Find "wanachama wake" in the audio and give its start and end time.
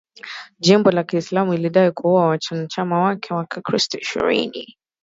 2.51-3.33